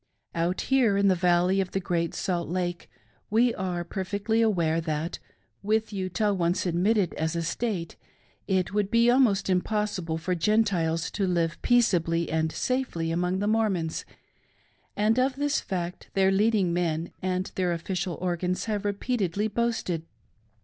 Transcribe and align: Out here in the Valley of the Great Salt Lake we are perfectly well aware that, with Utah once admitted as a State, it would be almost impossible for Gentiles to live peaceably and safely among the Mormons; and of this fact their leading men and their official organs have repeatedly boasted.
Out 0.33 0.61
here 0.61 0.97
in 0.97 1.09
the 1.09 1.13
Valley 1.13 1.61
of 1.61 1.73
the 1.73 1.79
Great 1.79 2.15
Salt 2.15 2.49
Lake 2.49 2.89
we 3.29 3.53
are 3.53 3.83
perfectly 3.83 4.39
well 4.39 4.47
aware 4.49 4.81
that, 4.81 5.19
with 5.61 5.93
Utah 5.93 6.33
once 6.33 6.65
admitted 6.65 7.13
as 7.13 7.35
a 7.35 7.43
State, 7.43 7.97
it 8.47 8.73
would 8.73 8.89
be 8.89 9.11
almost 9.11 9.47
impossible 9.47 10.17
for 10.17 10.33
Gentiles 10.33 11.11
to 11.11 11.27
live 11.27 11.61
peaceably 11.61 12.31
and 12.31 12.51
safely 12.51 13.11
among 13.11 13.37
the 13.37 13.47
Mormons; 13.47 14.03
and 14.95 15.19
of 15.19 15.35
this 15.35 15.59
fact 15.61 16.09
their 16.15 16.31
leading 16.31 16.73
men 16.73 17.11
and 17.21 17.51
their 17.53 17.71
official 17.71 18.15
organs 18.19 18.65
have 18.65 18.85
repeatedly 18.85 19.47
boasted. 19.47 20.07